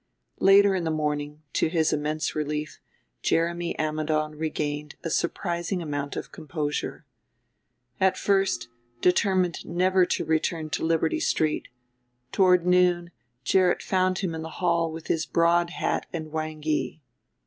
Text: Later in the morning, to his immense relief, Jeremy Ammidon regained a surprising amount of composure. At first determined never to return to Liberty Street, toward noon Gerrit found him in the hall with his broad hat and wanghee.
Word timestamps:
Later 0.39 0.73
in 0.73 0.83
the 0.83 0.89
morning, 0.89 1.43
to 1.53 1.67
his 1.69 1.93
immense 1.93 2.33
relief, 2.33 2.79
Jeremy 3.21 3.75
Ammidon 3.77 4.31
regained 4.35 4.95
a 5.03 5.11
surprising 5.11 5.79
amount 5.79 6.15
of 6.15 6.31
composure. 6.31 7.05
At 7.99 8.17
first 8.17 8.67
determined 9.01 9.63
never 9.63 10.07
to 10.07 10.25
return 10.25 10.71
to 10.71 10.83
Liberty 10.83 11.19
Street, 11.19 11.67
toward 12.31 12.65
noon 12.65 13.11
Gerrit 13.43 13.83
found 13.83 14.17
him 14.17 14.33
in 14.33 14.41
the 14.41 14.49
hall 14.49 14.91
with 14.91 15.05
his 15.05 15.27
broad 15.27 15.69
hat 15.69 16.07
and 16.11 16.31
wanghee. 16.31 16.99